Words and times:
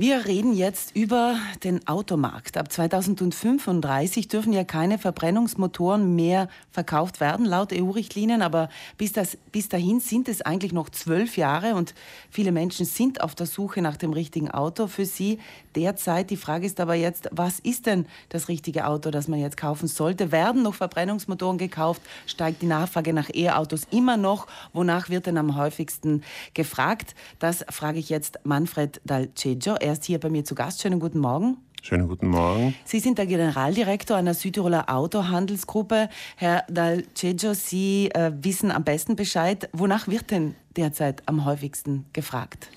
Wir 0.00 0.24
reden 0.24 0.54
jetzt 0.54 0.96
über 0.96 1.36
den 1.62 1.86
Automarkt. 1.86 2.56
Ab 2.56 2.72
2035 2.72 4.28
dürfen 4.28 4.54
ja 4.54 4.64
keine 4.64 4.96
Verbrennungsmotoren 4.96 6.16
mehr 6.16 6.48
verkauft 6.70 7.20
werden, 7.20 7.44
laut 7.44 7.70
EU-Richtlinien. 7.70 8.40
Aber 8.40 8.70
bis, 8.96 9.12
das, 9.12 9.36
bis 9.52 9.68
dahin 9.68 10.00
sind 10.00 10.30
es 10.30 10.40
eigentlich 10.40 10.72
noch 10.72 10.88
zwölf 10.88 11.36
Jahre 11.36 11.74
und 11.74 11.92
viele 12.30 12.50
Menschen 12.50 12.86
sind 12.86 13.20
auf 13.20 13.34
der 13.34 13.44
Suche 13.44 13.82
nach 13.82 13.98
dem 13.98 14.14
richtigen 14.14 14.50
Auto 14.50 14.86
für 14.86 15.04
sie 15.04 15.38
derzeit. 15.74 16.30
Die 16.30 16.38
Frage 16.38 16.64
ist 16.64 16.80
aber 16.80 16.94
jetzt, 16.94 17.28
was 17.30 17.58
ist 17.58 17.84
denn 17.84 18.06
das 18.30 18.48
richtige 18.48 18.86
Auto, 18.86 19.10
das 19.10 19.28
man 19.28 19.38
jetzt 19.38 19.58
kaufen 19.58 19.86
sollte? 19.86 20.32
Werden 20.32 20.62
noch 20.62 20.76
Verbrennungsmotoren 20.76 21.58
gekauft? 21.58 22.00
Steigt 22.24 22.62
die 22.62 22.66
Nachfrage 22.66 23.12
nach 23.12 23.28
E-Autos 23.34 23.82
immer 23.90 24.16
noch? 24.16 24.46
Wonach 24.72 25.10
wird 25.10 25.26
denn 25.26 25.36
am 25.36 25.56
häufigsten 25.56 26.22
gefragt? 26.54 27.14
Das 27.38 27.66
frage 27.68 27.98
ich 27.98 28.08
jetzt 28.08 28.38
Manfred 28.44 29.02
Dalceggio. 29.04 29.76
Er 29.90 29.94
ist 29.94 30.04
hier 30.04 30.20
bei 30.20 30.30
mir 30.30 30.44
zu 30.44 30.54
Gast. 30.54 30.80
Schönen 30.80 31.00
guten 31.00 31.18
Morgen. 31.18 31.56
Schönen 31.82 32.06
guten 32.06 32.28
Morgen. 32.28 32.76
Sie 32.84 33.00
sind 33.00 33.18
der 33.18 33.26
Generaldirektor 33.26 34.16
einer 34.16 34.34
Südtiroler 34.34 34.84
Autohandelsgruppe. 34.88 36.08
Herr 36.36 36.62
Dalceggio, 36.70 37.54
Sie 37.54 38.08
äh, 38.14 38.30
wissen 38.40 38.70
am 38.70 38.84
besten 38.84 39.16
Bescheid. 39.16 39.68
Wonach 39.72 40.06
wird 40.06 40.30
denn 40.30 40.54
derzeit 40.76 41.24
am 41.26 41.44
häufigsten 41.44 42.04
gefragt? 42.12 42.68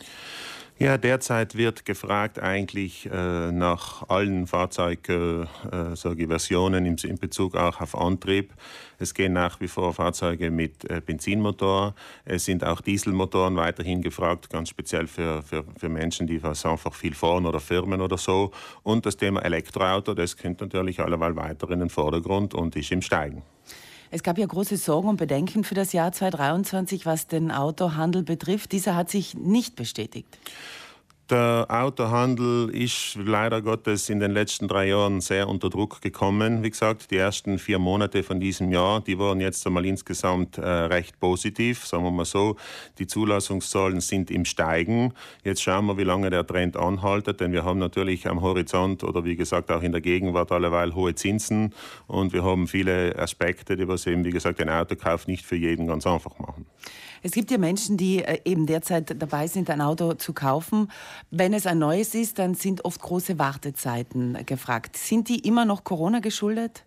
Ja, 0.83 0.97
derzeit 0.97 1.55
wird 1.55 1.85
gefragt 1.85 2.39
eigentlich 2.39 3.09
äh, 3.09 3.51
nach 3.53 4.09
allen 4.09 4.47
Fahrzeugversionen 4.47 6.85
äh, 6.85 7.07
in 7.07 7.17
Bezug 7.17 7.55
auch 7.55 7.79
auf 7.79 7.97
Antrieb. 7.97 8.53
Es 8.99 9.13
gehen 9.13 9.31
nach 9.31 9.61
wie 9.61 9.69
vor 9.69 9.93
Fahrzeuge 9.93 10.51
mit 10.51 10.83
äh, 10.91 10.99
Benzinmotor. 10.99 11.95
Es 12.25 12.43
sind 12.43 12.65
auch 12.65 12.81
Dieselmotoren 12.81 13.55
weiterhin 13.55 14.01
gefragt, 14.01 14.49
ganz 14.49 14.67
speziell 14.67 15.07
für, 15.07 15.41
für, 15.41 15.63
für 15.77 15.87
Menschen, 15.87 16.27
die 16.27 16.43
was 16.43 16.65
einfach 16.65 16.95
viel 16.95 17.13
fahren 17.13 17.45
oder 17.45 17.61
Firmen 17.61 18.01
oder 18.01 18.17
so. 18.17 18.51
Und 18.83 19.05
das 19.05 19.15
Thema 19.15 19.39
Elektroauto, 19.39 20.13
das 20.13 20.35
kommt 20.35 20.59
natürlich 20.59 20.99
alleweil 20.99 21.37
weiter 21.37 21.71
in 21.71 21.79
den 21.79 21.89
Vordergrund 21.89 22.55
und 22.55 22.75
ist 22.75 22.91
im 22.91 23.01
Steigen. 23.01 23.41
Es 24.15 24.21
gab 24.21 24.37
ja 24.37 24.45
große 24.45 24.77
Sorgen 24.77 25.07
und 25.07 25.17
Bedenken 25.17 25.63
für 25.63 25.73
das 25.73 25.91
Jahr 25.91 26.11
2023, 26.11 27.07
was 27.07 27.25
den 27.25 27.49
Autohandel 27.49 28.21
betrifft. 28.21 28.71
Dieser 28.71 28.95
hat 28.95 29.09
sich 29.09 29.33
nicht 29.33 29.75
bestätigt. 29.75 30.37
Der 31.29 31.67
Autohandel 31.69 32.69
ist 32.75 33.15
leider 33.15 33.61
Gottes 33.61 34.09
in 34.09 34.19
den 34.19 34.31
letzten 34.31 34.67
drei 34.67 34.89
Jahren 34.89 35.21
sehr 35.21 35.47
unter 35.47 35.69
Druck 35.69 36.01
gekommen. 36.01 36.63
Wie 36.63 36.69
gesagt, 36.69 37.11
die 37.11 37.17
ersten 37.17 37.59
vier 37.59 37.79
Monate 37.79 38.23
von 38.23 38.41
diesem 38.41 38.73
Jahr, 38.73 38.99
die 38.99 39.17
waren 39.17 39.39
jetzt 39.39 39.65
einmal 39.65 39.85
insgesamt 39.85 40.57
äh, 40.57 40.67
recht 40.67 41.21
positiv, 41.21 41.85
sagen 41.85 42.03
wir 42.03 42.11
mal 42.11 42.25
so. 42.25 42.57
Die 42.99 43.07
Zulassungszahlen 43.07 44.01
sind 44.01 44.31
im 44.31 44.43
Steigen. 44.43 45.13
Jetzt 45.45 45.63
schauen 45.63 45.85
wir, 45.85 45.97
wie 45.97 46.03
lange 46.03 46.29
der 46.29 46.45
Trend 46.45 46.75
anhaltet, 46.75 47.39
denn 47.39 47.53
wir 47.53 47.63
haben 47.63 47.79
natürlich 47.79 48.27
am 48.27 48.41
Horizont 48.41 49.05
oder 49.05 49.23
wie 49.23 49.37
gesagt 49.37 49.71
auch 49.71 49.81
in 49.81 49.93
der 49.93 50.01
Gegenwart 50.01 50.51
alleweil 50.51 50.93
hohe 50.93 51.15
Zinsen 51.15 51.73
und 52.05 52.33
wir 52.33 52.43
haben 52.43 52.67
viele 52.67 53.17
Aspekte, 53.17 53.77
die 53.77 53.87
was 53.87 54.05
eben, 54.07 54.25
wie 54.25 54.31
gesagt, 54.31 54.59
den 54.59 54.69
Autokauf 54.69 55.25
nicht 55.27 55.45
für 55.45 55.55
jeden 55.55 55.87
ganz 55.87 56.05
einfach 56.05 56.37
machen. 56.37 56.65
Es 57.23 57.31
gibt 57.31 57.49
ja 57.51 57.57
Menschen, 57.57 57.95
die 57.95 58.23
äh, 58.23 58.39
eben 58.43 58.65
derzeit 58.65 59.19
dabei 59.21 59.47
sind, 59.47 59.69
ein 59.69 59.81
Auto 59.81 60.13
zu 60.13 60.33
kaufen. 60.33 60.91
Wenn 61.31 61.53
es 61.53 61.65
ein 61.65 61.79
neues 61.79 62.13
ist, 62.13 62.37
dann 62.37 62.53
sind 62.53 62.83
oft 62.85 63.01
große 63.01 63.39
Wartezeiten 63.39 64.37
gefragt. 64.45 64.97
Sind 64.97 65.29
die 65.29 65.39
immer 65.39 65.63
noch 65.63 65.85
Corona 65.85 66.19
geschuldet? 66.19 66.83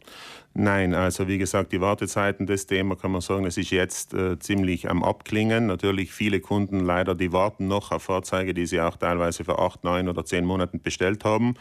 Nein, 0.58 0.94
also 0.94 1.28
wie 1.28 1.36
gesagt, 1.36 1.72
die 1.72 1.82
Wartezeiten, 1.82 2.46
das 2.46 2.64
Thema 2.64 2.96
kann 2.96 3.10
man 3.10 3.20
sagen, 3.20 3.44
es 3.44 3.58
ist 3.58 3.72
jetzt 3.72 4.14
äh, 4.14 4.38
ziemlich 4.38 4.88
am 4.88 5.04
Abklingen. 5.04 5.66
Natürlich 5.66 6.12
viele 6.12 6.40
Kunden 6.40 6.80
leider, 6.80 7.14
die 7.14 7.30
warten 7.30 7.68
noch 7.68 7.92
auf 7.92 8.04
Fahrzeuge, 8.04 8.54
die 8.54 8.64
sie 8.64 8.80
auch 8.80 8.96
teilweise 8.96 9.44
für 9.44 9.58
acht, 9.58 9.84
neun 9.84 10.08
oder 10.08 10.24
zehn 10.24 10.46
Monaten 10.46 10.80
bestellt 10.80 11.26
haben. 11.26 11.56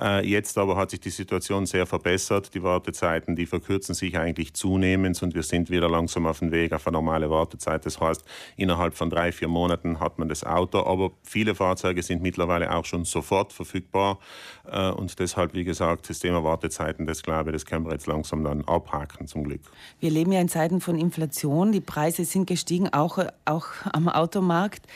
Äh, 0.00 0.26
jetzt 0.26 0.56
aber 0.56 0.76
hat 0.76 0.92
sich 0.92 1.00
die 1.00 1.10
Situation 1.10 1.66
sehr 1.66 1.84
verbessert. 1.84 2.54
Die 2.54 2.62
Wartezeiten, 2.62 3.36
die 3.36 3.44
verkürzen 3.44 3.94
sich 3.94 4.16
eigentlich 4.16 4.54
zunehmend 4.54 5.22
und 5.22 5.34
wir 5.34 5.42
sind 5.42 5.68
wieder 5.68 5.90
langsam 5.90 6.26
auf 6.26 6.38
dem 6.38 6.50
Weg 6.50 6.72
auf 6.72 6.86
eine 6.86 6.94
normale 6.94 7.28
Wartezeit. 7.28 7.84
Das 7.84 8.00
heißt, 8.00 8.24
innerhalb 8.56 8.94
von 8.94 9.10
drei, 9.10 9.30
vier 9.30 9.48
Monaten 9.48 10.00
hat 10.00 10.18
man 10.18 10.30
das 10.30 10.42
Auto. 10.42 10.86
Aber 10.86 11.10
viele 11.22 11.54
Fahrzeuge 11.54 12.02
sind 12.02 12.22
mittlerweile 12.22 12.74
auch 12.74 12.86
schon 12.86 13.04
sofort 13.04 13.52
verfügbar. 13.52 14.18
Äh, 14.64 14.88
und 14.88 15.18
deshalb, 15.18 15.52
wie 15.52 15.64
gesagt, 15.64 16.08
das 16.08 16.20
Thema 16.20 16.42
Wartezeiten, 16.44 17.04
das 17.04 17.22
glaube 17.22 17.50
ich, 17.50 17.52
das 17.52 17.66
können 17.66 17.84
wir 17.84 17.92
jetzt 17.92 18.06
langsam 18.06 18.37
langsam 18.38 18.44
dann 18.44 18.74
abhaken, 18.74 19.26
zum 19.26 19.44
Glück. 19.44 19.60
Wir 20.00 20.10
leben 20.10 20.32
ja 20.32 20.40
in 20.40 20.48
Zeiten 20.48 20.80
von 20.80 20.98
Inflation. 20.98 21.72
Die 21.72 21.80
Preise 21.80 22.24
sind 22.24 22.46
gestiegen, 22.46 22.92
auch, 22.92 23.18
auch 23.44 23.66
am 23.92 24.08
Automarkt. 24.08 24.86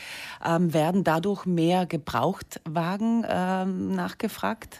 Ähm, 0.45 0.73
werden 0.73 1.03
dadurch 1.03 1.45
mehr 1.45 1.85
Gebrauchtwagen 1.85 3.25
ähm, 3.27 3.95
nachgefragt? 3.95 4.79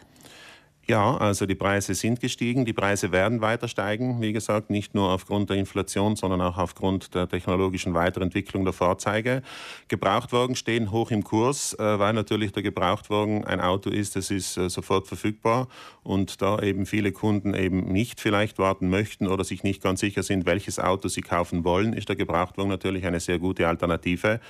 Ja, 0.86 1.16
also 1.16 1.46
die 1.46 1.56
Preise 1.56 1.96
sind 1.96 2.20
gestiegen, 2.20 2.66
die 2.66 2.74
Preise 2.74 3.14
werden 3.14 3.40
weiter 3.40 3.70
steigen, 3.70 4.20
wie 4.20 4.34
gesagt, 4.34 4.70
nicht 4.70 4.94
nur 4.94 5.12
aufgrund 5.12 5.50
der 5.50 5.56
Inflation, 5.56 6.18
sondern 6.18 6.42
auch 6.42 6.58
aufgrund 6.58 7.16
der 7.16 7.30
technologischen 7.30 7.94
Weiterentwicklung 7.94 8.66
der 8.66 8.74
Fahrzeuge. 8.74 9.44
Gebrauchtwagen 9.88 10.58
stehen 10.58 10.92
hoch 10.92 11.10
im 11.12 11.24
Kurs, 11.24 11.74
äh, 11.80 12.00
weil 12.00 12.12
natürlich 12.12 12.52
der 12.52 12.64
Gebrauchtwagen 12.64 13.46
ein 13.46 13.62
Auto 13.62 13.90
ist, 13.90 14.18
das 14.18 14.30
ist 14.30 14.58
äh, 14.58 14.70
sofort 14.70 15.08
verfügbar 15.08 15.70
und 16.04 16.42
da 16.42 16.60
eben 16.60 16.86
viele 16.86 17.14
Kunden 17.14 17.54
eben 17.54 17.90
nicht 17.94 18.20
vielleicht 18.20 18.60
warten 18.60 18.90
möchten 18.90 19.28
oder 19.28 19.46
sich 19.46 19.64
nicht 19.64 19.82
ganz 19.82 20.02
sicher 20.02 20.22
sind, 20.22 20.46
welches 20.46 20.80
Auto 20.80 21.08
sie 21.08 21.22
kaufen 21.22 21.64
wollen, 21.64 21.94
ist 21.94 22.10
der 22.10 22.18
Gebrauchtwagen 22.18 22.70
natürlich 22.70 23.06
eine 23.06 23.22
sehr 23.22 23.40
gute 23.40 23.70
Alternative. 23.70 24.42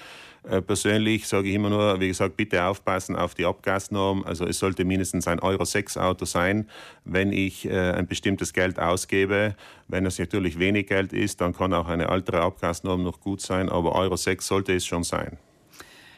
Äh, 0.44 0.62
persönlich 0.62 1.28
sage 1.28 1.48
ich 1.48 1.56
immer 1.56 1.70
nur, 1.70 2.00
wie 2.02 2.10
gesagt, 2.10 2.36
bitte 2.36 2.66
aufpassen 2.66 3.16
auf 3.16 3.34
die 3.34 3.46
Abgasnorm. 3.46 4.24
Also 4.24 4.46
es 4.46 4.60
sollte 4.60 4.84
mindestens 4.84 5.28
ein 5.28 5.40
Euro 5.40 5.64
6 5.64 5.98
Auto 5.98 6.22
sein, 6.25 6.67
wenn 7.06 7.31
ich 7.31 7.66
äh, 7.66 7.91
ein 7.91 8.07
bestimmtes 8.07 8.53
Geld 8.53 8.79
ausgebe. 8.79 9.56
Wenn 9.88 10.06
es 10.06 10.19
natürlich 10.19 10.59
wenig 10.59 10.88
Geld 10.88 11.13
ist, 11.13 11.41
dann 11.41 11.53
kann 11.53 11.73
auch 11.73 11.88
eine 11.88 12.07
ältere 12.09 12.41
Abgasnorm 12.41 13.03
noch 13.03 13.19
gut 13.19 13.41
sein, 13.41 13.69
aber 13.69 13.95
Euro 13.95 14.16
6 14.16 14.45
sollte 14.45 14.73
es 14.73 14.85
schon 14.85 15.03
sein. 15.03 15.38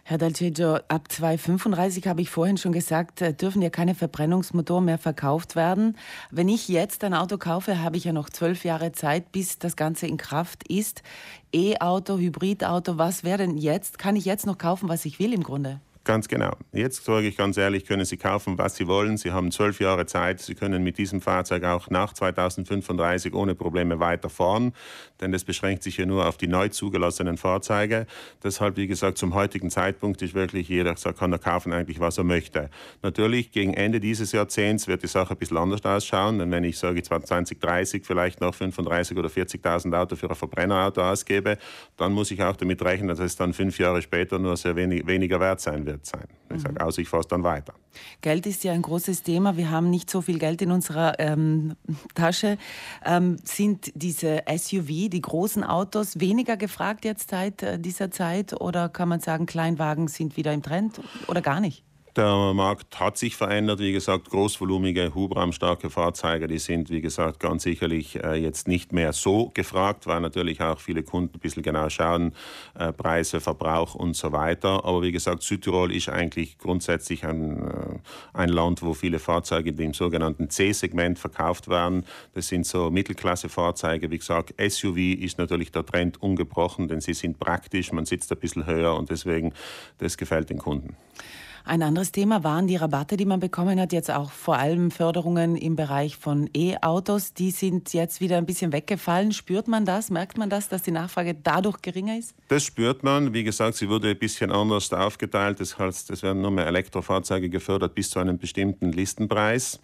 Herr 0.08 0.20
Dalceggio, 0.20 0.76
ab 0.88 1.12
2035 1.12 2.06
habe 2.06 2.22
ich 2.22 2.30
vorhin 2.30 2.58
schon 2.58 2.74
gesagt, 2.74 3.24
äh, 3.24 3.34
dürfen 3.34 3.64
ja 3.64 3.72
keine 3.72 3.96
Verbrennungsmotoren 3.96 4.86
mehr 4.86 5.00
verkauft 5.00 5.56
werden. 5.56 5.98
Wenn 6.30 6.48
ich 6.48 6.68
jetzt 6.68 7.04
ein 7.04 7.16
Auto 7.16 7.40
kaufe, 7.40 7.82
habe 7.82 7.98
ich 7.98 8.04
ja 8.04 8.14
noch 8.14 8.30
zwölf 8.30 8.66
Jahre 8.66 8.92
Zeit, 8.92 9.32
bis 9.32 9.58
das 9.58 9.76
Ganze 9.76 10.06
in 10.06 10.18
Kraft 10.18 10.62
ist. 10.70 11.02
E-Auto, 11.52 12.20
Hybridauto, 12.20 13.00
was 13.00 13.24
wäre 13.24 13.40
denn 13.40 13.58
jetzt? 13.58 13.98
Kann 13.98 14.16
ich 14.16 14.26
jetzt 14.26 14.46
noch 14.46 14.60
kaufen, 14.60 14.90
was 14.90 15.06
ich 15.06 15.18
will 15.18 15.34
im 15.34 15.42
Grunde? 15.42 15.82
Ganz 16.06 16.28
genau. 16.28 16.52
Jetzt 16.72 17.04
sage 17.04 17.26
ich 17.28 17.36
ganz 17.36 17.58
ehrlich, 17.58 17.84
können 17.84 18.06
Sie 18.06 18.18
kaufen, 18.18 18.60
was 18.60 18.76
Sie 18.76 18.86
wollen. 18.86 19.18
Sie 19.18 19.32
haben 19.32 19.52
zwölf 19.52 19.80
Jahre 19.80 20.06
Zeit. 20.06 20.40
Sie 20.40 20.54
können 20.54 20.84
mit 20.84 21.00
diesem 21.00 21.20
Fahrzeug 21.20 21.64
auch 21.64 21.90
nach 21.90 22.14
2035 22.14 23.34
ohne 23.34 23.56
Probleme 23.56 24.00
weiterfahren, 24.00 24.74
denn 25.20 25.32
das 25.32 25.44
beschränkt 25.44 25.82
sich 25.82 25.98
ja 25.98 26.06
nur 26.06 26.28
auf 26.28 26.38
die 26.38 26.46
neu 26.46 26.70
zugelassenen 26.70 27.38
Fahrzeuge. 27.38 28.06
Deshalb, 28.44 28.78
wie 28.78 28.86
gesagt, 28.86 29.18
zum 29.18 29.34
heutigen 29.34 29.72
Zeitpunkt 29.72 30.22
ist 30.22 30.36
wirklich 30.36 30.70
jeder 30.70 30.94
kann 30.94 31.32
er 31.32 31.40
kaufen 31.40 31.74
eigentlich, 31.74 32.00
was 32.00 32.20
er 32.20 32.24
möchte. 32.24 32.70
Natürlich, 33.02 33.52
gegen 33.52 33.74
Ende 33.74 34.00
dieses 34.00 34.32
Jahrzehnts 34.32 34.88
wird 34.88 35.02
die 35.02 35.08
Sache 35.08 35.34
ein 35.34 35.38
bisschen 35.38 35.58
anders 35.58 35.84
ausschauen, 35.84 36.38
denn 36.38 36.52
wenn 36.52 36.66
ich 36.66 36.78
sage, 36.78 37.02
2030 37.02 38.06
vielleicht 38.06 38.42
noch 38.42 38.54
35 38.54 39.18
oder 39.18 39.30
40.000 39.30 40.00
Auto 40.00 40.16
für 40.16 40.30
ein 40.30 40.36
Verbrennerauto 40.36 41.02
ausgebe, 41.02 41.58
dann 41.98 42.14
muss 42.14 42.30
ich 42.30 42.44
auch 42.44 42.56
damit 42.56 42.84
rechnen, 42.84 43.08
dass 43.08 43.18
es 43.18 43.36
dann 43.36 43.54
fünf 43.54 43.80
Jahre 43.80 44.04
später 44.04 44.38
nur 44.38 44.56
sehr 44.56 44.76
wenig, 44.76 45.08
weniger 45.08 45.40
wert 45.40 45.62
sein 45.62 45.84
wird 45.88 45.95
wird 45.96 46.06
sein. 46.06 46.28
Ich 46.54 46.62
sage, 46.62 46.80
also 46.80 47.02
ich 47.02 47.10
fahre 47.10 47.26
dann 47.28 47.44
weiter. 47.44 47.74
Geld 48.22 48.46
ist 48.46 48.64
ja 48.64 48.74
ein 48.74 48.82
großes 48.82 49.24
Thema. 49.24 49.58
Wir 49.58 49.72
haben 49.72 49.90
nicht 49.90 50.10
so 50.10 50.22
viel 50.22 50.38
Geld 50.38 50.62
in 50.62 50.72
unserer 50.72 51.20
ähm, 51.20 51.76
Tasche. 52.14 52.58
Ähm, 53.04 53.38
sind 53.44 53.92
diese 53.96 54.44
SUV, 54.48 55.10
die 55.10 55.22
großen 55.22 55.64
Autos, 55.64 56.20
weniger 56.20 56.58
gefragt 56.58 57.06
jetzt 57.06 57.30
seit 57.32 57.64
äh, 57.64 57.80
dieser 57.80 58.12
Zeit? 58.12 58.60
Oder 58.60 58.90
kann 58.90 59.10
man 59.10 59.22
sagen, 59.22 59.46
Kleinwagen 59.46 60.08
sind 60.08 60.38
wieder 60.38 60.54
im 60.54 60.62
Trend 60.62 61.02
oder 61.28 61.42
gar 61.42 61.60
nicht? 61.60 61.84
Der 62.16 62.54
Markt 62.54 62.98
hat 62.98 63.18
sich 63.18 63.36
verändert. 63.36 63.80
Wie 63.80 63.92
gesagt, 63.92 64.30
großvolumige, 64.30 65.14
hubraumstarke 65.14 65.90
Fahrzeuge, 65.90 66.48
die 66.48 66.60
sind, 66.60 66.90
wie 66.90 67.02
gesagt, 67.02 67.42
ganz 67.42 67.64
sicherlich 67.64 68.24
äh, 68.24 68.36
jetzt 68.36 68.70
nicht 68.70 68.94
mehr 68.94 69.12
so 69.12 69.52
gefragt, 69.54 70.08
weil 70.08 70.22
natürlich 70.22 70.62
auch 70.62 70.80
viele 70.80 71.04
Kunden 71.04 71.36
ein 71.36 71.40
bisschen 71.42 71.62
genau 71.62 71.90
schauen, 71.90 72.34
äh, 72.80 72.94
Preise, 72.94 73.42
Verbrauch 73.42 73.96
und 73.96 74.16
so 74.16 74.32
weiter. 74.32 74.86
Aber 74.86 75.02
wie 75.02 75.12
gesagt, 75.12 75.44
Südtirol 75.44 75.94
ist 75.94 76.08
eigentlich 76.08 76.58
grundsätzlich 76.58 77.26
ein, 77.26 77.68
äh, 77.68 78.00
ein 78.32 78.48
Land, 78.48 78.82
wo 78.82 78.94
viele 78.94 79.20
Fahrzeuge 79.20 79.72
im 79.72 79.94
sogenannten 79.94 80.50
C-Segment 80.50 81.20
verkauft 81.20 81.68
werden. 81.68 82.06
Das 82.34 82.48
sind 82.48 82.66
so 82.66 82.90
Mittelklasse-Fahrzeuge. 82.92 84.10
Wie 84.10 84.20
gesagt, 84.20 84.54
SUV 84.58 84.98
ist 85.20 85.38
natürlich 85.38 85.74
der 85.74 85.86
Trend 85.86 86.22
ungebrochen, 86.22 86.88
denn 86.88 87.02
sie 87.02 87.14
sind 87.14 87.40
praktisch, 87.40 87.92
man 87.92 88.06
sitzt 88.06 88.32
ein 88.32 88.40
bisschen 88.40 88.66
höher 88.66 88.96
und 88.96 89.10
deswegen, 89.10 89.54
das 89.98 90.16
gefällt 90.16 90.50
den 90.50 90.60
Kunden. 90.60 90.96
Ein 91.68 91.82
anderes 91.82 92.12
Thema 92.12 92.44
waren 92.44 92.68
die 92.68 92.76
Rabatte, 92.76 93.18
die 93.18 93.26
man 93.26 93.40
bekommen 93.40 93.80
hat, 93.80 93.92
jetzt 93.92 94.12
auch 94.12 94.30
vor 94.30 94.58
allem 94.58 94.92
Förderungen 94.92 95.56
im 95.56 95.76
Bereich 95.76 96.16
von 96.16 96.48
E-Autos. 96.56 97.34
Die 97.34 97.50
sind 97.50 97.92
jetzt 97.92 98.22
wieder 98.22 98.38
ein 98.38 98.46
bisschen 98.46 98.72
weggefallen. 98.72 99.32
Spürt 99.32 99.68
man 99.68 99.84
das? 99.84 100.12
Merkt 100.12 100.38
man 100.38 100.52
das, 100.52 100.70
dass 100.70 100.84
die 100.84 100.92
Nachfrage 100.92 101.34
dadurch 101.34 101.82
geringer 101.82 102.20
ist? 102.20 102.36
Das 102.50 102.64
spürt 102.64 103.02
man. 103.02 103.34
Wie 103.34 103.44
gesagt, 103.44 103.78
sie 103.78 103.90
wurde 103.90 104.10
ein 104.10 104.20
bisschen 104.20 104.52
anders 104.52 104.94
aufgeteilt. 104.94 105.60
Das 105.60 105.80
heißt, 105.80 106.12
es 106.12 106.22
werden 106.22 106.44
nur 106.44 106.52
mehr 106.52 106.68
Elektrofahrzeuge 106.68 107.50
gefördert 107.50 107.96
bis 107.96 108.12
zu 108.12 108.20
einem 108.20 108.38
bestimmten 108.38 108.92
Listenpreis. 108.92 109.80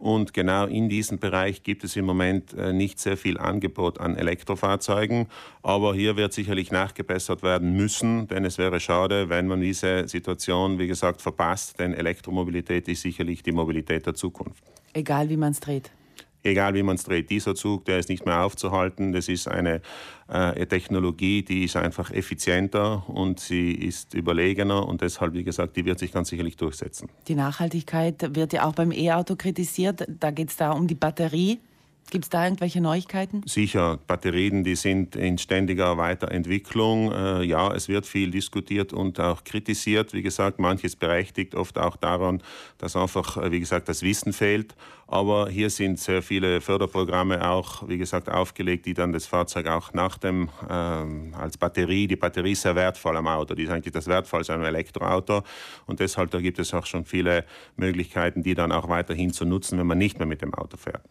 Und 0.00 0.32
genau 0.32 0.64
in 0.64 0.88
diesem 0.88 1.18
Bereich 1.18 1.62
gibt 1.62 1.84
es 1.84 1.94
im 1.94 2.06
Moment 2.06 2.54
äh, 2.54 2.72
nicht 2.72 2.98
sehr 2.98 3.18
viel 3.18 3.36
Angebot 3.38 4.00
an 4.00 4.16
Elektrofahrzeugen. 4.16 5.26
Aber 5.62 5.94
hier 5.94 6.16
wird 6.16 6.32
sicherlich 6.32 6.72
nachgebessert 6.72 7.42
werden 7.42 7.76
müssen, 7.76 8.26
denn 8.26 8.46
es 8.46 8.56
wäre 8.56 8.80
schade, 8.80 9.28
wenn 9.28 9.46
man 9.46 9.60
diese 9.60 10.08
Situation, 10.08 10.78
wie 10.78 10.86
gesagt, 10.86 11.20
verpasst. 11.20 11.78
Denn 11.78 11.92
Elektromobilität 11.92 12.88
ist 12.88 13.02
sicherlich 13.02 13.42
die 13.42 13.52
Mobilität 13.52 14.06
der 14.06 14.14
Zukunft. 14.14 14.64
Egal 14.94 15.28
wie 15.28 15.36
man 15.36 15.52
es 15.52 15.60
dreht 15.60 15.90
egal 16.42 16.74
wie 16.74 16.82
man 16.82 16.96
es 16.96 17.04
dreht, 17.04 17.30
dieser 17.30 17.54
Zug, 17.54 17.84
der 17.84 17.98
ist 17.98 18.08
nicht 18.08 18.26
mehr 18.26 18.44
aufzuhalten. 18.44 19.12
Das 19.12 19.28
ist 19.28 19.48
eine 19.48 19.80
äh, 20.28 20.66
Technologie, 20.66 21.42
die 21.42 21.64
ist 21.64 21.76
einfach 21.76 22.10
effizienter 22.10 23.08
und 23.08 23.40
sie 23.40 23.72
ist 23.72 24.14
überlegener 24.14 24.86
und 24.86 25.02
deshalb, 25.02 25.34
wie 25.34 25.44
gesagt, 25.44 25.76
die 25.76 25.84
wird 25.84 25.98
sich 25.98 26.12
ganz 26.12 26.28
sicherlich 26.28 26.56
durchsetzen. 26.56 27.08
Die 27.28 27.34
Nachhaltigkeit 27.34 28.34
wird 28.34 28.52
ja 28.52 28.64
auch 28.64 28.74
beim 28.74 28.92
E-Auto 28.92 29.36
kritisiert. 29.36 30.06
Da 30.08 30.30
geht 30.30 30.50
es 30.50 30.56
da 30.56 30.72
um 30.72 30.86
die 30.86 30.94
Batterie. 30.94 31.58
Gibt 32.10 32.24
es 32.24 32.28
da 32.28 32.44
irgendwelche 32.44 32.80
Neuigkeiten? 32.80 33.42
Sicher, 33.46 33.98
Batterien, 34.06 34.64
die 34.64 34.74
sind 34.74 35.14
in 35.14 35.38
ständiger 35.38 35.96
Weiterentwicklung. 35.96 37.12
Äh, 37.12 37.44
ja, 37.44 37.72
es 37.72 37.88
wird 37.88 38.04
viel 38.06 38.30
diskutiert 38.30 38.92
und 38.92 39.20
auch 39.20 39.44
kritisiert. 39.44 40.12
Wie 40.12 40.22
gesagt, 40.22 40.58
manches 40.58 40.96
berechtigt, 40.96 41.54
oft 41.54 41.78
auch 41.78 41.96
daran, 41.96 42.42
dass 42.78 42.96
einfach, 42.96 43.36
äh, 43.36 43.52
wie 43.52 43.60
gesagt, 43.60 43.88
das 43.88 44.02
Wissen 44.02 44.32
fehlt. 44.32 44.74
Aber 45.10 45.48
hier 45.48 45.70
sind 45.70 45.98
sehr 45.98 46.22
viele 46.22 46.60
Förderprogramme 46.60 47.48
auch, 47.48 47.88
wie 47.88 47.98
gesagt, 47.98 48.28
aufgelegt, 48.28 48.86
die 48.86 48.94
dann 48.94 49.12
das 49.12 49.26
Fahrzeug 49.26 49.66
auch 49.66 49.92
nach 49.92 50.18
dem, 50.18 50.48
ähm, 50.68 51.34
als 51.36 51.58
Batterie, 51.58 52.06
die 52.06 52.14
Batterie 52.14 52.52
ist 52.52 52.62
sehr 52.62 52.76
wertvoll 52.76 53.16
am 53.16 53.26
Auto, 53.26 53.56
die 53.56 53.64
ist 53.64 53.70
eigentlich 53.70 53.92
das 53.92 54.06
Wertvollste 54.06 54.54
am 54.54 54.62
Elektroauto. 54.62 55.42
Und 55.86 55.98
deshalb, 55.98 56.30
da 56.30 56.40
gibt 56.40 56.60
es 56.60 56.72
auch 56.74 56.86
schon 56.86 57.04
viele 57.04 57.44
Möglichkeiten, 57.76 58.44
die 58.44 58.54
dann 58.54 58.70
auch 58.70 58.88
weiterhin 58.88 59.32
zu 59.32 59.44
nutzen, 59.44 59.80
wenn 59.80 59.86
man 59.88 59.98
nicht 59.98 60.18
mehr 60.18 60.28
mit 60.28 60.42
dem 60.42 60.54
Auto 60.54 60.76
fährt. 60.76 61.02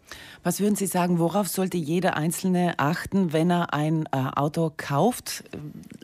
Was 0.43 0.61
würden 0.61 0.77
Sie 0.77 0.87
sagen, 0.89 1.19
worauf 1.19 1.47
sollte 1.47 1.77
jeder 1.77 2.17
Einzelne 2.17 2.73
achten, 2.77 3.33
wenn 3.33 3.51
er 3.51 3.73
ein 3.73 4.05
äh, 4.11 4.17
Auto 4.35 4.71
kauft? 4.75 5.43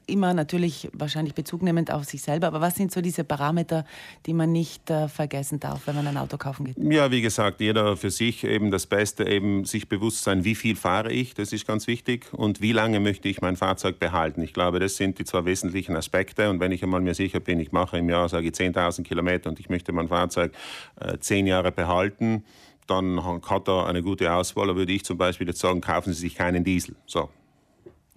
Immer 0.07 0.33
natürlich 0.33 0.89
wahrscheinlich 0.93 1.33
bezugnehmend 1.33 1.91
auf 1.91 2.05
sich 2.05 2.21
selber, 2.21 2.47
aber 2.47 2.61
was 2.61 2.75
sind 2.75 2.91
so 2.91 3.01
diese 3.01 3.23
Parameter, 3.23 3.85
die 4.25 4.33
man 4.33 4.51
nicht 4.51 4.89
äh, 4.89 5.07
vergessen 5.07 5.59
darf, 5.59 5.87
wenn 5.87 5.95
man 5.95 6.07
ein 6.07 6.17
Auto 6.17 6.37
kaufen 6.37 6.65
geht? 6.65 6.77
Ja, 6.77 7.11
wie 7.11 7.21
gesagt, 7.21 7.59
jeder 7.59 7.97
für 7.97 8.11
sich 8.11 8.43
eben 8.43 8.71
das 8.71 8.85
Beste, 8.85 9.27
eben 9.27 9.65
sich 9.65 9.89
bewusst 9.89 10.23
sein, 10.23 10.43
wie 10.43 10.55
viel 10.55 10.75
fahre 10.75 11.11
ich, 11.11 11.33
das 11.33 11.51
ist 11.51 11.65
ganz 11.65 11.87
wichtig, 11.87 12.27
und 12.33 12.61
wie 12.61 12.71
lange 12.71 12.99
möchte 12.99 13.27
ich 13.27 13.41
mein 13.41 13.55
Fahrzeug 13.55 13.99
behalten. 13.99 14.41
Ich 14.41 14.53
glaube, 14.53 14.79
das 14.79 14.95
sind 14.95 15.19
die 15.19 15.25
zwei 15.25 15.45
wesentlichen 15.45 15.95
Aspekte. 15.95 16.49
Und 16.49 16.59
wenn 16.59 16.71
ich 16.71 16.83
einmal 16.83 17.01
mir 17.01 17.13
sicher 17.13 17.39
bin, 17.39 17.59
ich 17.59 17.71
mache 17.71 17.97
im 17.97 18.09
Jahr, 18.09 18.29
sage 18.29 18.47
ich, 18.47 18.53
10.000 18.53 19.03
Kilometer 19.03 19.49
und 19.49 19.59
ich 19.59 19.69
möchte 19.69 19.91
mein 19.91 20.07
Fahrzeug 20.07 20.53
äh, 20.99 21.17
zehn 21.19 21.47
Jahre 21.47 21.71
behalten, 21.71 22.43
dann 22.87 23.23
hat 23.23 23.67
er 23.67 23.87
eine 23.87 24.01
gute 24.01 24.33
Auswahl. 24.33 24.67
Da 24.67 24.75
würde 24.75 24.91
ich 24.91 25.03
zum 25.03 25.17
Beispiel 25.17 25.47
jetzt 25.47 25.59
sagen, 25.59 25.81
kaufen 25.81 26.13
Sie 26.13 26.21
sich 26.21 26.35
keinen 26.35 26.63
Diesel. 26.63 26.95
So. 27.05 27.29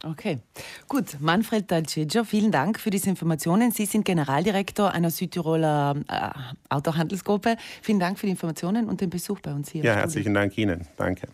Okay, 0.05 0.39
gut. 0.87 1.17
Manfred 1.19 1.69
Dalceggio, 1.69 2.23
vielen 2.23 2.53
Dank 2.53 2.79
für 2.79 2.91
diese 2.91 3.11
Informationen. 3.11 3.73
Sie 3.73 3.85
sind 3.85 4.05
Generaldirektor 4.05 4.93
einer 4.93 5.11
Südtiroler 5.11 5.97
äh, 6.07 6.31
Autohandelsgruppe. 6.69 7.57
Vielen 7.83 7.99
Dank 7.99 8.19
für 8.19 8.27
die 8.27 8.33
Informationen 8.33 8.89
und 8.89 9.01
den 9.01 9.11
Besuch 9.11 9.41
bei 9.41 9.53
uns 9.53 9.71
hier. 9.71 9.83
Ja, 9.83 9.95
herzlichen 9.95 10.35
Dank 10.35 10.57
Ihnen. 10.57 10.87
Danke. 10.97 11.29